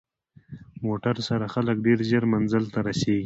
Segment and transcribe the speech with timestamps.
[0.85, 3.19] موټر سره خلک ډېر ژر منزل ته رسېږي.